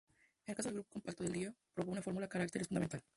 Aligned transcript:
En 0.45 0.51
el 0.51 0.55
caso 0.55 0.69
del 0.69 0.77
grupo 0.77 0.89
compacto 0.93 1.23
de 1.23 1.29
Lie, 1.29 1.53
probó 1.75 1.91
una 1.91 2.01
fórmula 2.01 2.25
de 2.25 2.31
caracteres 2.31 2.67
fundamental. 2.69 3.03